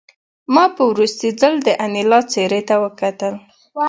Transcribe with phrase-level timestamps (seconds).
[0.53, 3.33] ما په وروستي ځل د انیلا څېرې ته وکتل